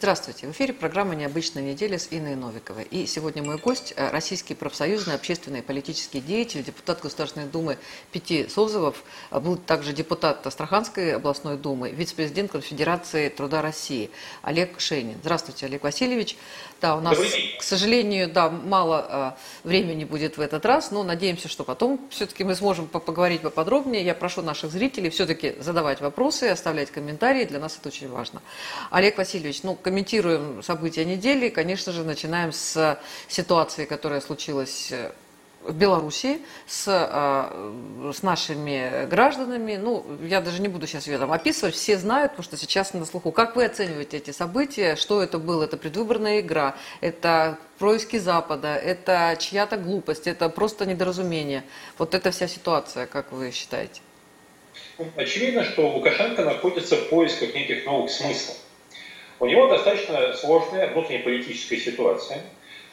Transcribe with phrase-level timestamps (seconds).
[0.00, 0.46] Здравствуйте.
[0.46, 2.84] В эфире программа «Необычная неделя» с Инной Новиковой.
[2.84, 7.76] И сегодня мой гость– российский профсоюзный, общественный и политический деятель, депутат Государственной Думы
[8.10, 14.10] Пяти Созовов, был также депутат Астраханской областной Думы, вице-президент Конфедерации труда России
[14.40, 15.18] Олег Шейнин.
[15.20, 16.38] Здравствуйте, Олег Васильевич.
[16.80, 17.18] Да, у нас,
[17.58, 22.42] к сожалению, да, мало э, времени будет в этот раз, но надеемся, что потом все-таки
[22.42, 24.02] мы сможем поговорить поподробнее.
[24.02, 28.40] Я прошу наших зрителей все-таки задавать вопросы, оставлять комментарии, для нас это очень важно.
[28.90, 31.48] Олег Васильевич, ну, комментируем события недели.
[31.48, 32.96] Конечно же, начинаем с
[33.26, 35.10] ситуации, которая случилась э,
[35.64, 39.74] в Беларуси с, э, с нашими гражданами.
[39.74, 43.04] Ну, я даже не буду сейчас ее там описывать, все знают, потому что сейчас на
[43.04, 43.32] слуху.
[43.32, 44.94] Как вы оцениваете эти события?
[44.94, 45.64] Что это было?
[45.64, 46.76] Это предвыборная игра?
[47.00, 48.76] Это происки Запада?
[48.76, 50.28] Это чья-то глупость?
[50.28, 51.64] Это просто недоразумение?
[51.98, 54.02] Вот эта вся ситуация, как вы считаете?
[55.16, 58.56] Очевидно, что Лукашенко находится в поисках неких новых смыслов.
[59.40, 62.42] У него достаточно сложная внутреннеполитическая ситуация,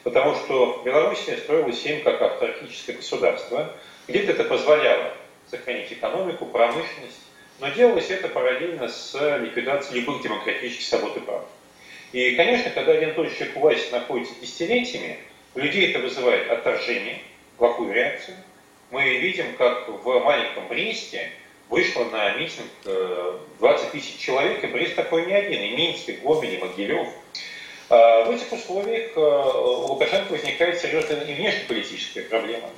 [0.02, 3.70] потому что Белоруссия строилась им как автархическое государство.
[4.08, 5.12] Где-то это позволяло
[5.50, 7.20] сохранить экономику, промышленность,
[7.60, 11.44] но делалось это параллельно с ликвидацией любых демократических свобод и прав.
[12.12, 15.18] И, конечно, когда один тот человек у власти находится десятилетиями,
[15.54, 17.18] у людей это вызывает отторжение,
[17.58, 18.38] плохую реакцию.
[18.90, 21.30] Мы видим, как в маленьком Бресте
[21.68, 22.66] вышло на митинг
[23.58, 27.08] 20 э, тысяч человек, и Брест такой не один, и Минск, и Гомель, и Могилев.
[27.90, 32.68] А, в этих условиях э, у Лукашенко возникает серьезная и внешнеполитическая проблема.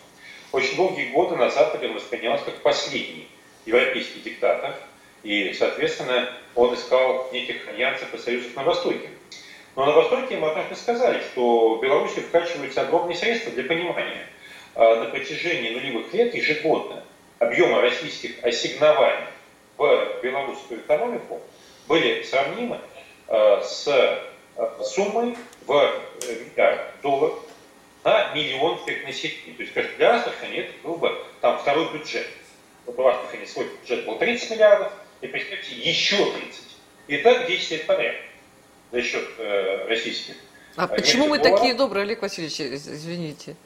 [0.53, 3.29] Очень долгие годы на Западе он воспринимался как последний
[3.67, 4.75] европейский диктатор,
[5.23, 9.11] и, соответственно, он искал неких альянсов и союзов на Востоке.
[9.77, 14.27] Но на Востоке ему однажды сказали, что в Беларуси вкачиваются огромные средства для понимания.
[14.75, 17.05] А, на протяжении нулевых лет ежегодно
[17.41, 19.27] объема российских ассигнований
[19.77, 21.41] в белорусскую экономику
[21.89, 22.79] были сравнимы
[23.27, 27.41] э, с э, суммой в э, миллиард долларов
[28.05, 29.55] на миллион населения.
[29.57, 32.27] То есть, конечно, для Астрахани это был бы там второй бюджет.
[32.87, 36.61] Вот у Астрахани свой бюджет был 30 миллиардов, и представьте, еще 30.
[37.09, 38.17] И так 10 лет подряд
[38.93, 40.35] за счет э, российских.
[40.77, 43.57] А почему мы такие добрые, Олег Васильевич, извините?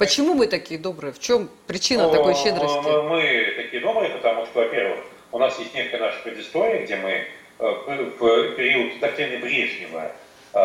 [0.00, 1.12] Почему мы такие добрые?
[1.12, 2.88] В чем причина ну, такой щедрости?
[3.06, 5.00] Мы такие добрые, потому что, во-первых,
[5.30, 7.26] у нас есть некая наша предыстория, где мы э,
[7.58, 10.12] в период доктрины Брежнева
[10.54, 10.58] э,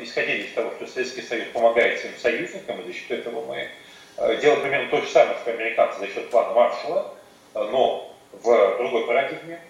[0.00, 3.68] исходили из того, что Советский Союз помогает своим союзникам, и за счет этого мы
[4.16, 7.14] э, делаем примерно то же самое, что американцы за счет плана Маршалла,
[7.52, 9.60] но в другой парадигме.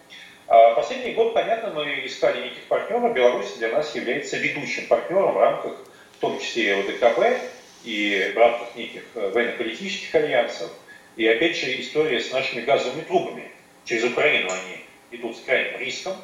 [0.46, 3.12] А последний год, понятно, мы искали неких партнеров.
[3.12, 5.72] Беларусь для нас является ведущим партнером в рамках,
[6.18, 10.70] в том числе и ОДКБ, и в рамках неких э, военно-политических альянсов.
[11.16, 13.50] И опять же история с нашими газовыми трубами.
[13.84, 16.14] Через Украину они идут с крайним риском.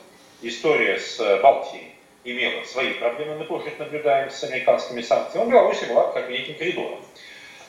[0.43, 1.95] История с э, Балтией
[2.25, 5.51] имела свои проблемы, мы тоже их наблюдаем с американскими санкциями.
[5.51, 7.01] Беларусь была как неким коридором.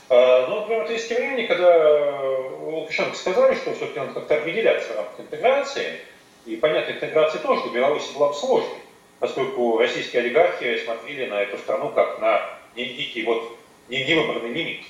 [0.09, 2.21] Э, но, например, есть времени, когда
[2.59, 5.99] Лукашенко сказали, что все-таки надо как-то определяться в рамках интеграции,
[6.45, 8.77] и, понятно, интеграция тоже для Беларуси была бы сложной,
[9.19, 13.57] поскольку российские олигархи смотрели на эту страну как на некий вот
[13.89, 14.85] невыбранный лимит.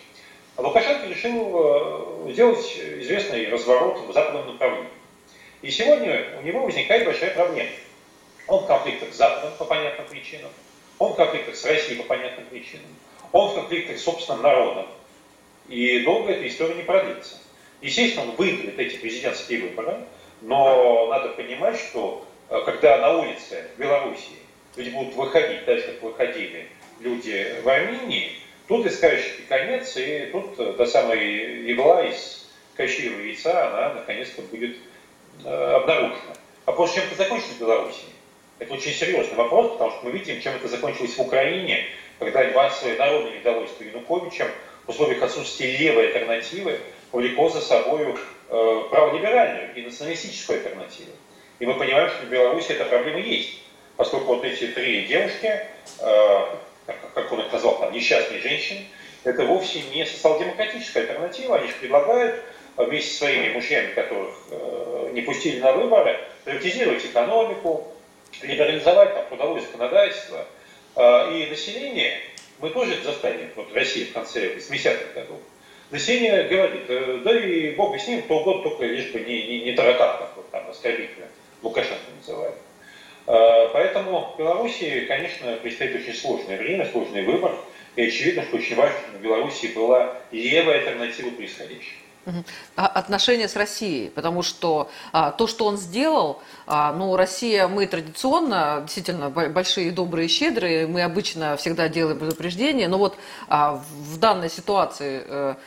[0.55, 2.65] А Лукашенко решил э, сделать
[2.99, 4.89] известный разворот в западном направлении.
[5.61, 7.71] И сегодня у него возникает большая проблема.
[8.47, 10.51] Он в конфликтах с Западом по понятным причинам,
[10.99, 12.85] он в конфликтах с Россией по понятным причинам,
[13.31, 14.85] он в конфликтах с собственным народом.
[15.67, 17.37] И долго эта история не продлится.
[17.81, 19.97] Естественно, он выиграет эти президентские выборы,
[20.41, 24.37] но надо понимать, что э, когда на улице в Белоруссии
[24.75, 26.69] люди будут выходить, так как выходили
[26.99, 28.31] люди в Армении,
[28.67, 31.19] Тут искающий конец, и тут э, та самая
[31.71, 34.77] игла из кащиевого яйца, она наконец-то будет
[35.43, 36.33] э, обнаружена.
[36.65, 38.05] Вопрос, чем это закончится в Беларуси?
[38.57, 41.85] Это очень серьезный вопрос, потому что мы видим, чем это закончилось в Украине,
[42.17, 44.47] когда массовое народное недовольство Януковичем
[44.85, 46.79] в условиях отсутствия левой альтернативы
[47.11, 48.15] повлекло за собой
[48.49, 51.11] э, праволиберальную и националистическую альтернативу.
[51.59, 53.61] И мы понимаем, что в Беларуси эта проблема есть,
[53.95, 55.61] поскольку вот эти три девушки,
[55.99, 56.45] э,
[56.85, 58.85] как он их назвал, там, несчастные женщины,
[59.23, 61.57] это вовсе не социал-демократическая альтернатива.
[61.57, 62.43] Они же предлагают
[62.77, 67.87] вместе со своими мужьями, которых э, не пустили на выборы, приватизировать экономику,
[68.41, 70.45] либерализовать там, трудовое законодательство.
[70.95, 72.19] Э, и население,
[72.59, 75.39] мы тоже это застали, вот в России в конце 80-х годов,
[75.89, 79.59] население говорит, э, да и бог с ним, кто угодно, только лишь бы не, не,
[79.61, 81.27] не таракан, как вот там оскорбительно
[81.63, 82.55] Лукашенко называют.
[83.27, 87.57] Э, поэтому в Беларуси, конечно, предстоит очень сложное время, сложный выбор.
[87.95, 92.04] И очевидно, что очень важно, чтобы в Беларуси была левая альтернатива происходящему.
[92.75, 97.85] А отношения с Россией, потому что а, то, что он сделал, а, ну, Россия, мы
[97.85, 103.15] традиционно, действительно, большие, добрые, щедрые, мы обычно всегда делаем предупреждения, но вот
[103.47, 105.57] а, в данной ситуации, а,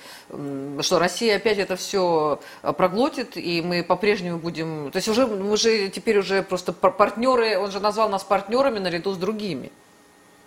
[0.80, 2.40] что Россия опять это все
[2.76, 7.70] проглотит, и мы по-прежнему будем, то есть уже, мы же теперь уже просто партнеры, он
[7.70, 9.70] же назвал нас партнерами наряду с другими.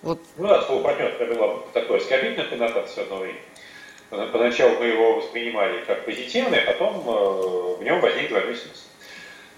[0.02, 0.20] Вот.
[0.38, 3.40] Ну да, слово партнер было такое оскорбительное коннотацию одно время.
[4.12, 8.68] Поначалу мы его воспринимали как позитивный, а потом э, в нем возник смысл.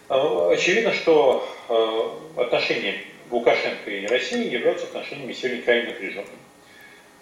[0.10, 3.02] Э, очевидно, что э, отношения
[3.32, 6.38] Лукашенко и России являются отношениями сегодня крайне напряженными.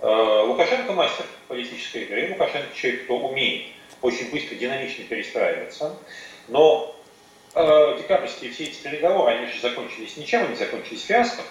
[0.01, 3.67] Лукашенко мастер политической игры, Лукашенко человек, кто умеет
[4.01, 5.95] очень быстро, динамично перестраиваться,
[6.47, 6.95] но
[7.53, 11.43] декабрьские все эти переговоры, они же закончились ничем, они закончились фиаско,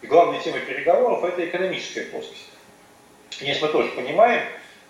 [0.00, 2.48] и главная тема переговоров– это экономическая плоскость.
[3.40, 4.42] Если мы тоже понимаем,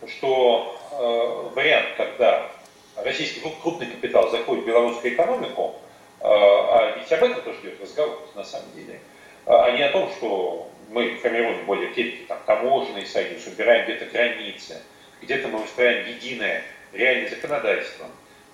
[0.06, 2.50] что э, вариант, когда
[2.96, 5.74] российский крупный капитал заходит в белорусскую экономику,
[6.20, 9.00] э, а ведь об этом тоже идет разговор на самом деле,
[9.46, 14.80] а не о том, что мы формируем более крепкий там, таможенный союз, убираем где-то границы,
[15.22, 16.62] где-то мы устраиваем единое
[16.92, 18.06] реальное законодательство.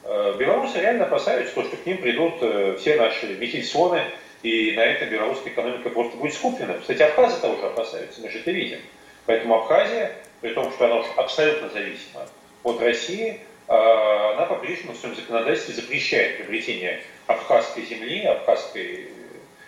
[0.05, 4.03] Э, белорусы реально опасаются, что к ним придут э, все наши Михельсоны,
[4.43, 6.75] и на этом белорусская экономика просто будет скуплена.
[6.79, 8.81] Кстати, Абхазы тоже опасаются, мы же это видим.
[9.27, 10.13] Поэтому Абхазия
[10.45, 12.29] при том, что она абсолютно зависима
[12.65, 19.09] от России, а, она по-прежнему в своем законодательстве запрещает приобретение абхазской земли, абхазской э,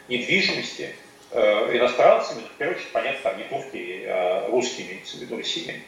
[0.09, 0.91] недвижимости
[1.31, 5.39] э, иностранцами, ну, в первую очередь, понятно, там не турки, а русскими, имеется в виду
[5.39, 5.83] Россиями.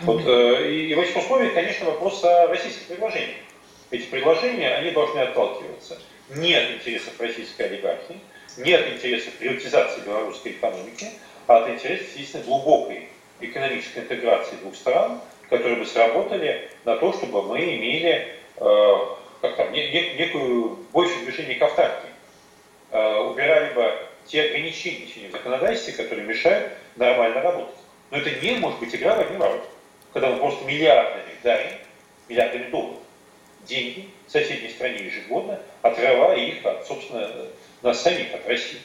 [0.00, 3.36] Вот, э, и в этих условиях, конечно, вопрос о российских предложениях.
[3.92, 6.00] Эти предложения, они должны отталкиваться
[6.30, 8.18] не от интересов российской олигархии,
[8.56, 11.06] не от интересов приватизации белорусской экономики,
[11.46, 13.08] а от интересов, естественно, глубокой
[13.40, 18.94] экономической интеграции двух стран, которые бы сработали на то, чтобы мы имели э,
[19.40, 22.08] как там, не, не, некую большее движение к автарке.
[22.90, 23.92] Э, убирали бы
[24.26, 27.76] те ограничения в законодательстве, которые мешают нормально работать.
[28.10, 29.66] Но это не может быть игра в одни ворота,
[30.12, 31.72] когда мы просто миллиардами дарим,
[32.28, 32.98] миллиардами долларов,
[33.66, 37.30] деньги соседней стране ежегодно, отрывая их от, собственно,
[37.82, 38.80] нас самих, от России.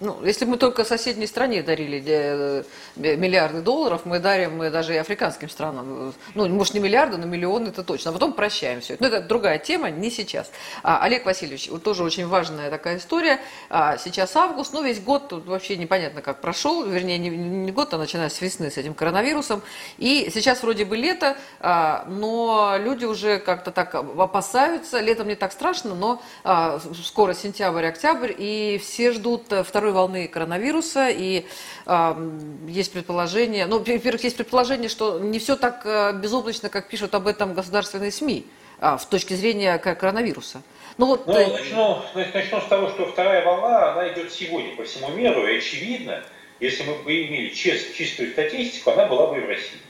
[0.00, 2.62] Ну, если мы только соседней стране дарили э,
[2.94, 6.14] миллиарды долларов, мы дарим мы даже и африканским странам.
[6.34, 8.10] Ну, может, не миллиарды, но миллионы это точно.
[8.10, 9.02] А потом прощаем все это.
[9.02, 10.52] Но это другая тема, не сейчас.
[10.84, 13.40] А, Олег Васильевич, вот тоже очень важная такая история.
[13.70, 16.84] А, сейчас август, ну, весь год тут вообще непонятно, как прошел.
[16.84, 19.62] Вернее, не, не год, а начиная с весны с этим коронавирусом.
[19.96, 25.00] И сейчас вроде бы лето, а, но люди уже как-то так опасаются.
[25.00, 30.28] Летом не так страшно, но а, скоро сентябрь, октябрь, и все ждут второй второй волны
[30.28, 31.46] коронавируса, и
[31.86, 32.30] э,
[32.68, 37.26] есть предположение, ну, во-первых, есть предположение, что не все так э, безоблачно, как пишут об
[37.26, 38.44] этом государственные СМИ,
[38.80, 40.62] э, с точки зрения коронавируса.
[40.98, 41.46] Ну, вот, ну, э...
[41.46, 46.22] начну, начну с того, что вторая волна, она идет сегодня по всему миру, и очевидно,
[46.60, 49.80] если мы бы имели чист, чистую статистику, она была бы и в России.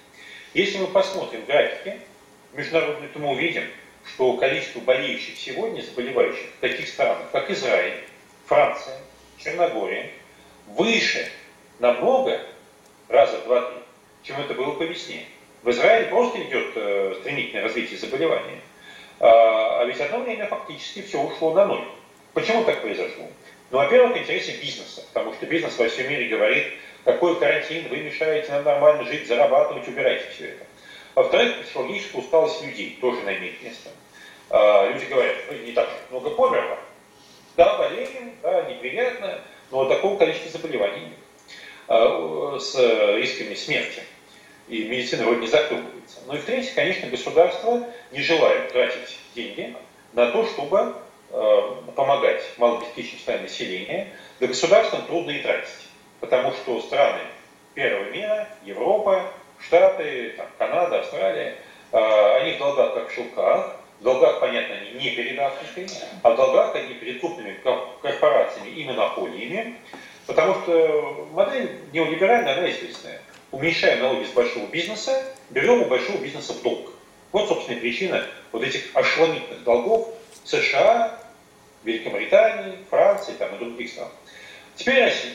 [0.54, 1.98] Если мы посмотрим графики
[2.52, 3.64] международные, то мы увидим,
[4.04, 8.04] что количество болеющих сегодня, заболевающих в таких странах, как Израиль,
[8.46, 8.98] Франция,
[9.38, 10.10] Черногории
[10.66, 11.30] выше
[11.78, 12.40] намного,
[13.08, 13.78] раза в два-три,
[14.22, 15.24] чем это было по весне.
[15.62, 18.60] В Израиле просто идет э, стремительное развитие заболевания.
[19.20, 21.84] А, а ведь одно время фактически все ушло на ноль.
[22.34, 23.26] Почему так произошло?
[23.70, 26.66] Ну, во-первых, интересы бизнеса, потому что бизнес во всем мире говорит,
[27.04, 30.64] какой карантин, вы мешаете нам нормально жить, зарабатывать, убирайте все это.
[31.14, 33.90] Во-вторых, психологическая усталость людей тоже имеет место.
[34.50, 36.78] А, люди говорят, не так много померло,
[37.58, 39.40] да, болеем, да, неприятно,
[39.72, 41.18] но такого количества заболеваний нет
[41.88, 42.74] а, с
[43.16, 44.00] рисками смерти.
[44.68, 46.20] И медицина вроде не закрывается.
[46.26, 49.74] Ну и в-третьих, конечно, государство не желает тратить деньги
[50.12, 50.94] на то, чтобы
[51.30, 54.12] э, помогать малообеспеченным слоям населения.
[54.40, 55.88] Да государствам трудно и тратить,
[56.20, 57.20] потому что страны
[57.74, 59.22] первого мира, Европа,
[59.58, 61.56] Штаты, там, Канада, Австралия,
[61.92, 65.88] э, они в долгах как в шелках, в долгах, понятно, они не перед Африкой,
[66.22, 67.58] а в долгах они перед крупными
[68.02, 69.76] корпорациями и монополиями,
[70.26, 73.20] потому что модель неолиберальная, она известная.
[73.50, 76.92] Уменьшаем налоги с большого бизнеса, берем у большого бизнеса в долг.
[77.32, 80.08] Вот, собственно, причина вот этих ошеломительных долгов
[80.44, 81.18] США,
[81.84, 84.08] Великобритании, Франции там, и других стран.
[84.76, 85.32] Теперь Россия.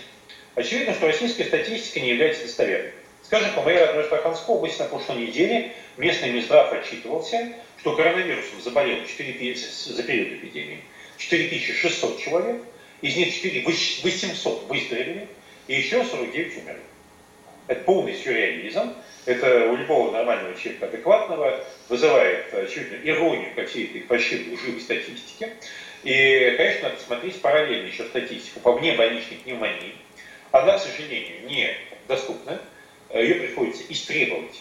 [0.56, 2.94] Очевидно, что российская статистика не является достоверной.
[3.34, 9.08] Скажем, по моей родной Астраханской области на прошлой неделе местный Минздрав отчитывался, что коронавирусом заболело
[9.08, 10.84] 4, за период эпидемии
[11.18, 12.62] 4600 человек,
[13.02, 15.28] из них 4, 800 выздоровели,
[15.66, 16.82] и еще 49 умерли.
[17.66, 18.94] Это полный сюрреализм.
[19.26, 21.60] Это у любого нормального человека адекватного
[21.90, 25.50] вызывает очевидно иронию ко всей этой фальшивой лживой статистики.
[26.04, 29.96] И, конечно, надо смотреть параллельно еще статистику по внебольничной пневмонии.
[30.52, 31.76] Она, к сожалению, не
[32.08, 32.62] доступна.
[33.14, 34.60] Ее приходится истребовать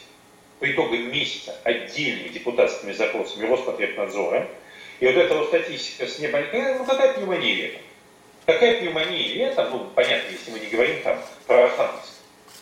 [0.58, 4.48] по итогам месяца отдельными депутатскими запросами Роспотребнадзора.
[5.00, 7.80] И вот эта вот статистика с небольшой, ну какая пневмония летом?
[8.46, 12.12] Какая пневмония летом, ну понятно, если мы не говорим там про Архангельск,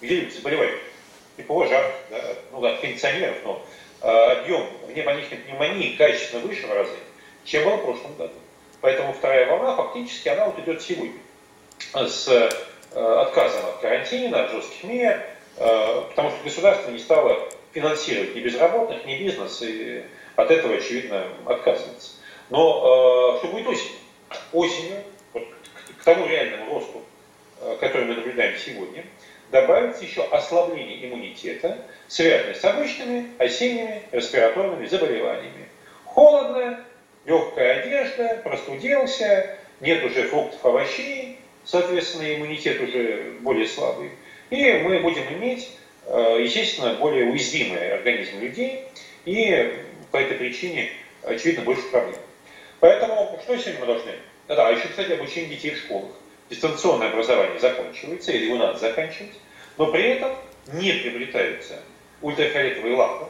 [0.01, 0.81] где люди заболевают,
[1.37, 3.67] тепло, жарко, да, ну от кондиционеров, но
[4.03, 6.97] э, объем внебольничной пневмонии качественно выше в разы,
[7.45, 8.35] чем было в прошлом году.
[8.81, 11.19] Поэтому вторая волна фактически она вот идет сегодня
[11.93, 12.49] с э,
[12.95, 19.05] отказом от карантина, от жестких мер, э, потому что государство не стало финансировать ни безработных,
[19.05, 20.03] ни бизнес, и
[20.37, 22.13] от этого, очевидно, отказывается.
[22.49, 23.99] Но э, что будет осенью?
[24.53, 25.03] Осенью,
[25.33, 27.03] вот, к, к тому реальному росту,
[27.61, 29.05] э, который мы наблюдаем сегодня,
[29.51, 35.69] добавится еще ослабление иммунитета, связанное с обычными осенними респираторными заболеваниями.
[36.05, 36.81] Холодно,
[37.25, 44.11] легкая одежда, простудился, нет уже фруктов, овощей, соответственно, иммунитет уже более слабый.
[44.51, 45.71] И мы будем иметь
[46.13, 48.85] Э, естественно, более уязвимый организм людей,
[49.25, 49.75] и
[50.11, 50.91] по этой причине,
[51.23, 52.17] очевидно, больше проблем.
[52.81, 54.13] Поэтому что сегодня мы должны?
[54.49, 56.11] Да, еще, кстати, обучение детей в школах.
[56.49, 59.35] Дистанционное образование заканчивается, или его надо заканчивать,
[59.79, 60.33] но при этом
[60.73, 61.81] не приобретаются
[62.23, 63.27] ультрафиолетовые лампы,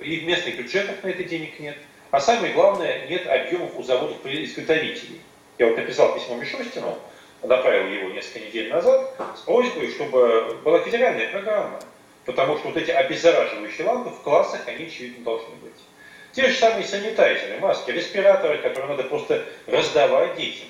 [0.00, 1.76] и в местных бюджетах на это денег нет.
[2.10, 5.20] А самое главное, нет объемов у заводов-изготовителей.
[5.58, 6.98] Я вот написал письмо Мишустину,
[7.42, 11.78] направил его несколько недель назад с просьбой, чтобы была федеральная программа.
[12.24, 15.72] Потому что вот эти обеззараживающие лампы в классах, они, очевидно, должны быть.
[16.32, 20.68] Те же самые санитайзеры, маски, респираторы, которые надо просто раздавать детям.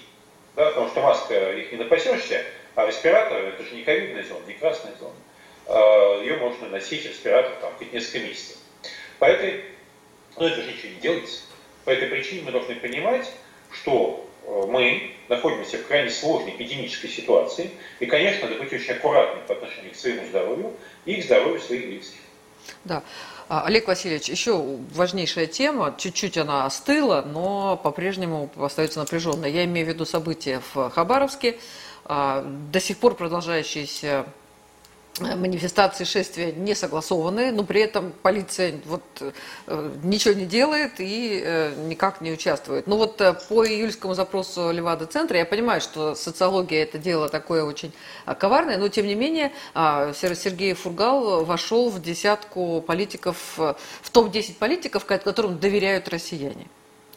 [0.55, 2.45] Да, потому что маска, их не напасешься,
[2.75, 5.15] а респиратор, это же не ковидная зона, не красная зона.
[5.67, 8.57] А, Ее можно носить, респиратор, там, хоть несколько месяцев.
[9.19, 9.65] По этой,
[10.37, 11.43] ну это же ничего не делается.
[11.85, 13.29] По этой причине мы должны понимать,
[13.73, 19.55] что мы находимся в крайне сложной эпидемической ситуации, и, конечно, надо быть очень аккуратным по
[19.55, 20.73] отношению к своему здоровью
[21.05, 22.21] и к здоровью своих близких.
[22.85, 23.03] Да.
[23.49, 24.63] А, Олег Васильевич, еще
[24.95, 29.51] важнейшая тема, чуть-чуть она остыла, но по-прежнему остается напряженной.
[29.51, 31.59] Я имею в виду события в Хабаровске,
[32.05, 34.27] а, до сих пор продолжающиеся
[35.21, 41.75] манифестации, шествия не согласованы, но при этом полиция вот э, ничего не делает и э,
[41.87, 42.87] никак не участвует.
[42.87, 47.93] Ну вот э, по июльскому запросу Левада-центра я понимаю, что социология это дело такое очень
[48.39, 55.05] коварное, но тем не менее а, Сергей Фургал вошел в десятку политиков, в топ-10 политиков,
[55.05, 56.67] которым доверяют россияне.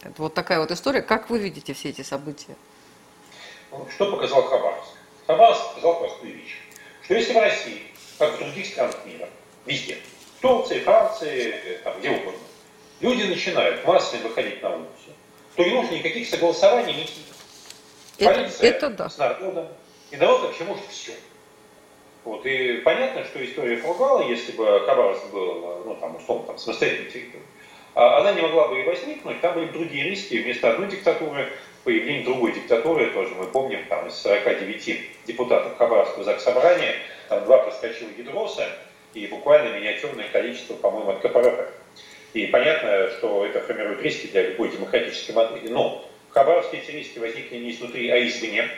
[0.02, 1.02] Это вот такая вот история.
[1.02, 2.56] Как вы видите все эти события?
[3.90, 4.90] Что показал Хабаровск?
[5.28, 6.58] Хабаровск показал простую вещь,
[7.04, 7.91] что если в России
[8.22, 9.28] как в других странах мира,
[9.66, 9.98] везде,
[10.38, 12.40] в Турции, Франции, там, где угодно,
[13.00, 15.10] люди начинают массово выходить на улицу,
[15.56, 17.24] то не нужно никаких согласований, никаких.
[18.20, 19.10] Полиция это, это да.
[19.10, 19.68] с народом,
[20.12, 21.14] и народ вообще может все.
[22.24, 27.10] Вот, и понятно, что история Фургала, если бы Хабаровск был, ну, там, условно, там, самостоятельной
[27.10, 27.48] территорией,
[27.96, 31.52] а она не могла бы и возникнуть, там были другие риски, вместо одной диктатуры
[31.84, 36.96] появление другой диктатуры, тоже мы помним, там из 49 депутатов Хабаровского заксобрания
[37.32, 38.68] там два проскочила гидроса
[39.14, 41.70] и буквально миниатюрное количество, по-моему, от КПРФ.
[42.34, 45.70] И понятно, что это формирует риски для любой демократической модели.
[45.70, 48.70] Но в Хабаровске эти риски возникли не изнутри, а извне.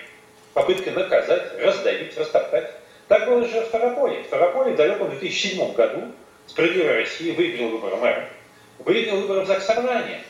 [0.53, 2.72] Попытка наказать, раздавить, растоптать.
[3.07, 4.22] Так было же в Ставрополе.
[4.22, 6.12] В Ставрополе в далеком 2007 году
[6.45, 8.29] «Справедливая Россия» выиграла выборы мэра.
[8.79, 10.22] Выиграл выборы в Заксобрание.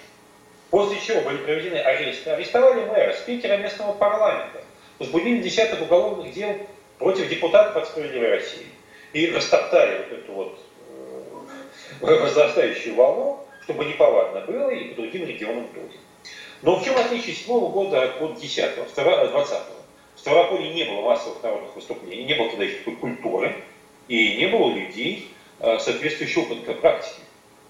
[0.69, 2.29] После чего были проведены аресты.
[2.29, 4.61] Арестовали мэра, спикера местного парламента.
[4.97, 6.55] Возбудили десяток уголовных дел
[7.03, 8.65] против депутатов от «Справедливой России».
[9.11, 10.59] И растоптали вот эту вот
[12.01, 15.97] э, возрастающую волну, чтобы неповадно было и по другим регионам тоже.
[16.61, 19.59] Но в чем отличие седьмого года от года 10 20
[20.15, 23.55] В Ставрополе не было массовых народных выступлений, не было тогда еще такой культуры,
[24.07, 25.29] и не было людей,
[25.59, 27.19] э, соответствующей опыта практики.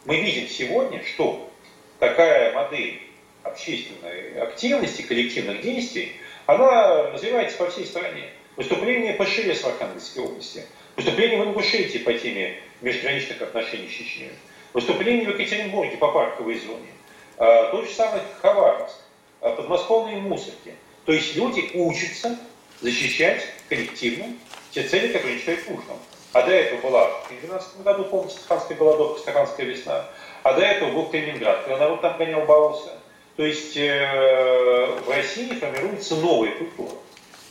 [0.05, 1.49] Мы видим сегодня, что
[1.97, 3.01] такая модель
[3.41, 6.13] общественной активности, коллективных действий,
[6.45, 8.29] она развивается по всей стране.
[8.55, 10.63] Выступление по Шиле в Архангельской области.
[10.95, 14.31] Выступление в Ингушетии по теме межграничных отношений с Чечней.
[14.73, 16.89] Выступление в Екатеринбурге по парковой зоне.
[17.37, 18.97] А, тот же самый Хабаровск.
[19.41, 20.75] А, подмосковные мусорки.
[21.05, 22.37] То есть люди учатся
[22.79, 24.27] защищать коллективно
[24.71, 25.97] те цели, которые считают нужным.
[26.33, 30.05] А до этого была в 2012 году, помните, Стаханская голодовка, Стаханская весна.
[30.43, 32.91] А до этого был Калининград, когда народ там гонял, боролся.
[33.35, 36.91] То есть э, в России формируется новая культура.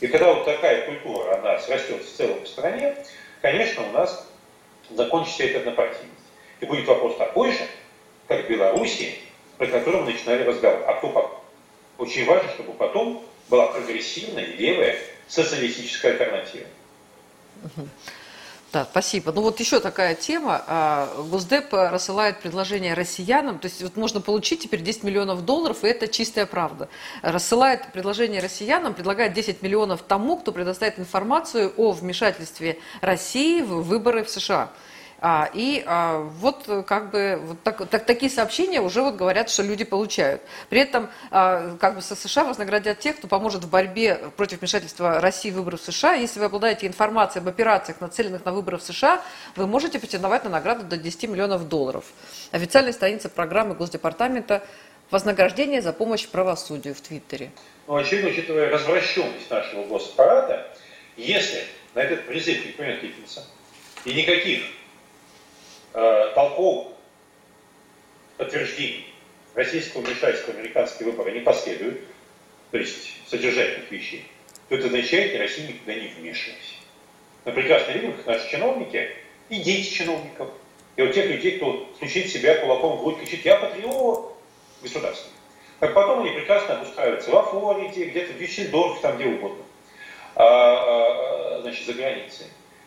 [0.03, 2.93] И когда вот такая культура, она срастет в целом в стране,
[3.41, 4.27] конечно, у нас
[4.89, 6.11] закончится эта однопартийность.
[6.59, 7.65] И будет вопрос такой же,
[8.27, 9.15] как в Беларуси,
[9.57, 10.83] про который мы начинали разговор.
[10.87, 11.39] А кто потом?
[11.99, 16.67] Очень важно, чтобы потом была прогрессивная, левая, социалистическая альтернатива.
[18.73, 19.31] Да, спасибо.
[19.31, 20.63] Ну вот еще такая тема.
[20.65, 25.87] А, Госдеп рассылает предложение россиянам, то есть вот можно получить теперь 10 миллионов долларов, и
[25.87, 26.89] это чистая правда.
[27.21, 34.23] Рассылает предложение россиянам, предлагает 10 миллионов тому, кто предоставит информацию о вмешательстве России в выборы
[34.23, 34.71] в США.
[35.25, 39.63] А, и а, вот как бы вот так, так, такие сообщения уже вот говорят, что
[39.63, 40.41] люди получают.
[40.67, 45.21] При этом а, как бы со США вознаградят тех, кто поможет в борьбе против вмешательства
[45.21, 46.15] России в выборы в США.
[46.15, 49.23] Если вы обладаете информацией об операциях, нацеленных на выборы в США,
[49.55, 52.03] вы можете претендовать на награду до 10 миллионов долларов.
[52.51, 54.61] Официальная страница программы Госдепартамента
[55.09, 57.51] «Вознаграждение за помощь правосудию» в Твиттере.
[57.87, 60.67] Ну, очевидно, учитывая развращенность нашего госаппарата,
[61.15, 61.63] если
[61.95, 63.45] на этот призыв никто не откликнется,
[64.03, 64.63] и никаких
[65.93, 66.93] э, толковых
[68.37, 69.13] подтверждений
[69.55, 72.01] российского вмешательства в американские выборы не последует,
[72.71, 74.25] то есть содержательных вещей,
[74.69, 76.77] то это означает, что Россия никуда не вмешивалась.
[77.45, 79.09] Мы прекрасно видим, как наши чиновники
[79.49, 80.49] и дети чиновников,
[80.95, 84.35] и вот тех людей, кто стучит себя кулаком в грудь, кричит «я патриот
[84.81, 85.31] государства».
[85.79, 89.63] Как потом они прекрасно обустраиваются во Флориде, где-то в Дюссельдорфе, там где угодно,
[90.35, 92.45] а, а, значит, за границей.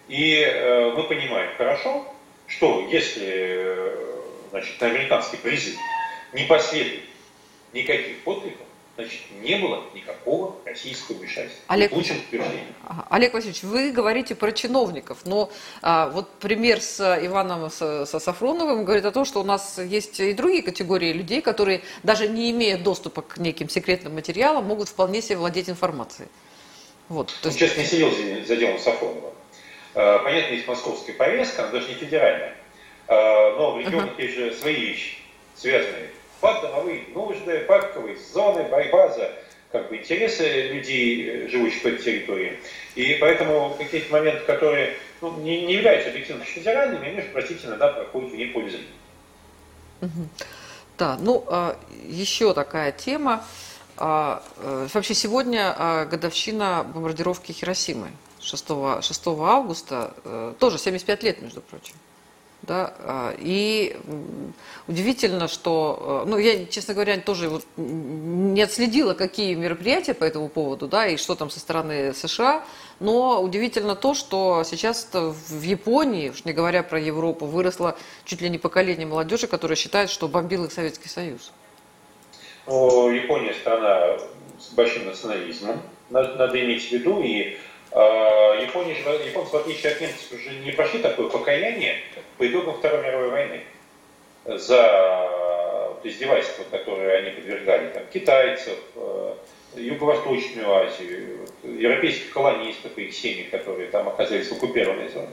[0.08, 2.06] И э, мы понимаем хорошо,
[2.46, 4.16] что если э,
[4.50, 5.76] значит, на американский призыв
[6.32, 7.02] не последует
[7.72, 11.62] никаких подвигов, значит, не было никакого российского вмешательства.
[11.68, 11.92] Олег,
[13.10, 15.50] Олег Васильевич, вы говорите про чиновников, но
[15.82, 20.20] а, вот пример с Иваном с, со Сафроновым говорит о том, что у нас есть
[20.20, 25.20] и другие категории людей, которые, даже не имея доступа к неким секретным материалам, могут вполне
[25.20, 26.28] себе владеть информацией.
[27.08, 27.58] Вот, то есть...
[27.58, 28.10] Сейчас не сидел
[28.46, 29.32] за делом Сафронова.
[29.96, 32.54] Э, понятно, есть московская повестка, она даже не федеральная.
[33.08, 34.22] Э, но в регионах uh-huh.
[34.22, 35.16] есть же свои вещи,
[35.56, 36.10] связанные.
[36.42, 39.32] Под домовые нужды, парковые зоны, борьба за
[39.72, 42.60] как бы, интересы людей, э, живущих в этой территории.
[42.94, 47.88] И поэтому какие-то моменты, которые ну, не, не являются объективно федеральными, они же, простите, иногда
[47.88, 48.84] проходят вне зрения.
[50.02, 50.28] Uh-huh.
[50.98, 53.42] Да, ну, а, еще такая тема.
[53.96, 54.42] А,
[54.92, 58.10] вообще сегодня годовщина бомбардировки Хиросимы.
[58.46, 61.94] 6, 6 августа, э, тоже 75 лет, между прочим.
[62.62, 63.96] Да, а, и
[64.88, 70.48] удивительно, что, э, ну, я, честно говоря, тоже вот не отследила, какие мероприятия по этому
[70.48, 72.64] поводу, да, и что там со стороны США,
[72.98, 78.48] но удивительно то, что сейчас в Японии, уж не говоря про Европу, выросло чуть ли
[78.48, 81.52] не поколение молодежи, которое считает, что бомбил их Советский Союз.
[82.66, 84.18] Ну, Япония страна
[84.58, 85.80] с большим национализмом,
[86.10, 87.58] надо, иметь в виду, и
[87.92, 88.96] Япония,
[89.26, 91.98] японцы, в отличие от немцев, уже не прошли такое покаяние
[92.36, 93.60] по итогам Второй мировой войны
[94.44, 95.26] за
[96.08, 99.34] издевательства, которые они подвергали там, китайцев, э,
[99.76, 105.28] Юго-Восточную Азию, европейских колонистов и их семьи, которые там оказались в оккупированной зоне.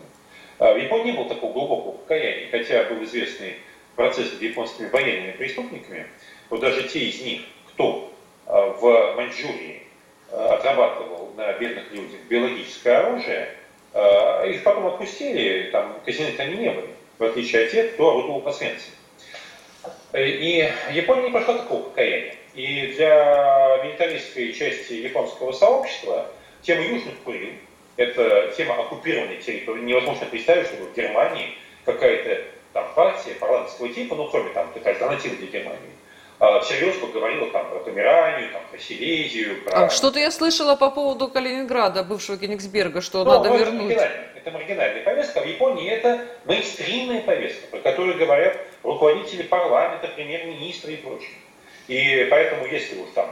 [0.60, 3.56] А в Японии не было такого глубокого покаяния, хотя был известный
[3.96, 6.08] процесс над японскими военными преступниками.
[6.50, 8.12] Вот даже те из них, кто
[8.46, 9.84] а, в Маньчжурии
[10.32, 13.50] отрабатывал на бедных людях биологическое оружие,
[13.94, 18.42] а, их потом отпустили, там казнены они не были, в отличие от тех, кто орудовал
[18.42, 18.54] по
[20.18, 22.36] И Япония не прошла такого покаяния.
[22.54, 26.28] И для милитаристской части японского сообщества
[26.62, 27.54] тема Южных Курил,
[27.98, 29.82] это тема оккупированной территории.
[29.82, 32.44] Невозможно представить, чтобы в Германии какая-то
[32.74, 35.92] там партия парламентского типа, ну кроме там альтернативы для Германии,
[36.62, 39.64] всерьез поговорила там про Померанию, там, про Силезию.
[39.64, 39.86] Про...
[39.86, 43.92] А, что-то я слышала по поводу Калининграда, бывшего Кенигсберга, что ну, надо ну, вернуть.
[43.92, 45.42] Это маргинальная, это маргинальная повестка.
[45.42, 51.38] В Японии это мейнстримная повестка, про которую говорят руководители парламента, премьер-министры и прочее.
[51.88, 53.30] И поэтому, если уж там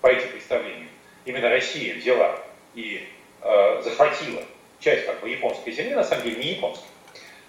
[0.00, 0.88] по этим представлениям
[1.24, 2.38] именно Россия взяла
[2.74, 3.06] и
[3.42, 4.42] э, захватила
[4.80, 6.84] часть как бы японской земли, на самом деле не японской,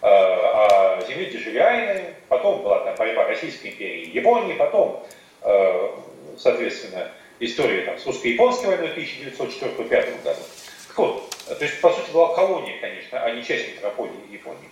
[0.01, 5.05] Э, а земли Дежавиайны, потом была там борьба Российской империи и Японии, потом,
[5.43, 5.89] э,
[6.37, 10.41] соответственно, история там, с русско-японской войной 1904-1905 году.
[10.87, 14.69] Так вот, то есть, по сути, была колония, конечно, а не часть метрополии Японии.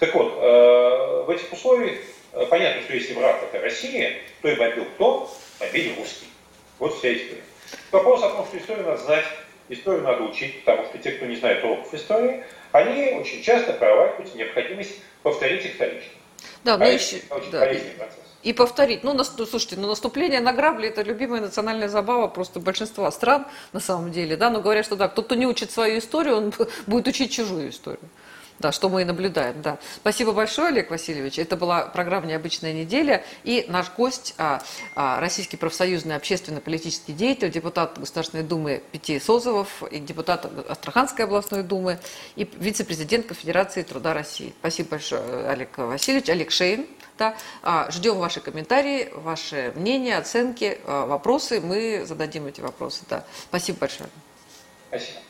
[0.00, 1.98] Так вот, э, в этих условиях
[2.50, 5.30] понятно, что если враг это Россия, то и бомбил кто?
[5.60, 6.30] Бомбили русские.
[6.80, 7.42] Вот вся история.
[7.92, 9.24] Вопрос о том, что историю надо знать,
[9.68, 14.34] историю надо учить, потому что те, кто не знает уроков истории, они очень часто проваливают
[14.34, 16.12] необходимость повторить их вторично.
[16.64, 17.20] Да, но еще,
[17.52, 17.70] да.
[18.42, 19.04] И повторить.
[19.04, 23.46] Ну, на, ну, слушайте, ну, наступление на грабли– это любимая национальная забава просто большинства стран,
[23.72, 26.52] на самом деле, да, но говорят, что да, кто, кто не учит свою историю, он
[26.86, 28.10] будет учить чужую историю.
[28.64, 29.76] Да, что мы и наблюдаем, да.
[29.96, 31.38] Спасибо большое, Олег Васильевич.
[31.38, 33.22] Это была программа «Необычная неделя».
[33.42, 34.62] И наш гость, а,
[34.94, 41.98] а, российский профсоюзный общественно-политический деятель, депутат Государственной Думы Пяти Созовов, и депутат Астраханской областной думы,
[42.36, 44.54] и вице-президент Конфедерации труда России.
[44.60, 46.30] Спасибо большое, Олег Васильевич.
[46.30, 46.86] Олег Шейн.
[47.18, 47.36] Да.
[47.62, 51.60] А, ждем ваши комментарии, ваши мнения, оценки, а, вопросы.
[51.60, 53.02] Мы зададим эти вопросы.
[53.10, 53.26] Да.
[53.50, 54.08] Спасибо большое.
[54.88, 55.20] Спасибо.